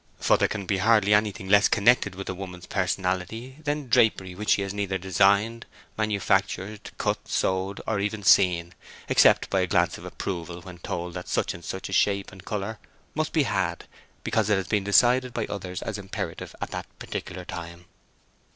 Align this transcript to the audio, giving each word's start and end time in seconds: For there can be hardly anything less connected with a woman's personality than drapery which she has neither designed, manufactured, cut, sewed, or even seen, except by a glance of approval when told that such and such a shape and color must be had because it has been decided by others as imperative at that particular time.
For 0.17 0.35
there 0.35 0.47
can 0.47 0.65
be 0.65 0.79
hardly 0.79 1.13
anything 1.13 1.47
less 1.47 1.67
connected 1.67 2.15
with 2.15 2.27
a 2.27 2.33
woman's 2.33 2.65
personality 2.65 3.57
than 3.63 3.87
drapery 3.87 4.33
which 4.33 4.49
she 4.49 4.63
has 4.63 4.73
neither 4.73 4.97
designed, 4.97 5.67
manufactured, 5.95 6.89
cut, 6.97 7.27
sewed, 7.27 7.81
or 7.85 7.99
even 7.99 8.23
seen, 8.23 8.73
except 9.07 9.51
by 9.51 9.59
a 9.59 9.67
glance 9.67 9.99
of 9.99 10.05
approval 10.05 10.61
when 10.63 10.79
told 10.79 11.13
that 11.13 11.27
such 11.27 11.53
and 11.53 11.63
such 11.63 11.87
a 11.87 11.93
shape 11.93 12.31
and 12.31 12.45
color 12.45 12.79
must 13.13 13.31
be 13.31 13.43
had 13.43 13.85
because 14.23 14.49
it 14.49 14.55
has 14.57 14.67
been 14.67 14.83
decided 14.83 15.35
by 15.35 15.45
others 15.45 15.83
as 15.83 15.99
imperative 15.99 16.55
at 16.59 16.71
that 16.71 16.87
particular 16.97 17.45
time. 17.45 17.85